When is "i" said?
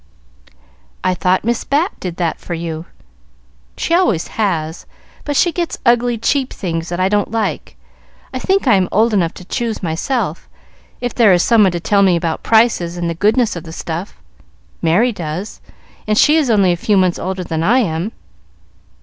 1.03-1.13, 6.99-7.07, 8.33-8.39, 8.67-8.73, 17.61-17.77